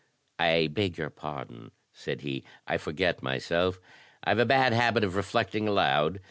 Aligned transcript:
"I 0.39 0.65
beg 0.65 0.97
your 0.97 1.11
pardon," 1.11 1.73
said 1.93 2.21
he. 2.21 2.43
I 2.65 2.77
forget 2.79 3.21
myself. 3.21 3.79
I've 4.23 4.39
a 4.39 4.45
bad 4.47 4.73
habit 4.73 5.03
of 5.03 5.15
reflecting 5.15 5.67
aloud. 5.67 6.19